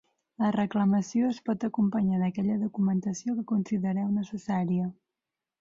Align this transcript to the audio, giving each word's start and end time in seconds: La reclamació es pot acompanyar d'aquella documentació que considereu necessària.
La 0.43 0.47
reclamació 0.53 1.27
es 1.33 1.41
pot 1.49 1.67
acompanyar 1.67 2.21
d'aquella 2.23 2.57
documentació 2.63 3.39
que 3.41 3.47
considereu 3.55 4.11
necessària. 4.19 4.93